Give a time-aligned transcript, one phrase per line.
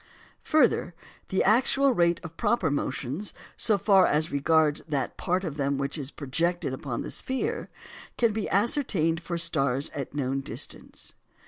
[0.45, 0.95] Further,
[1.29, 5.95] the actual rate of proper motions, so far as regards that part of them which
[5.95, 7.69] is projected upon the sphere,
[8.17, 11.13] can be ascertained for stars at known distance.